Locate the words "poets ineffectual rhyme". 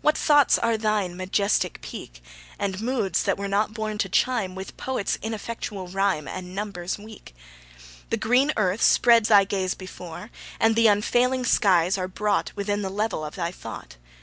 4.78-6.26